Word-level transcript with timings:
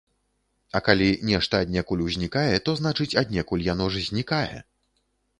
А 0.77 0.79
калі 0.85 1.09
нешта 1.31 1.59
аднекуль 1.65 2.01
узнікае, 2.05 2.55
то 2.69 2.73
значыць, 2.79 3.07
аднекуль 3.23 3.65
яно 3.67 3.85
ж 3.97 4.01
знікае. 4.07 4.57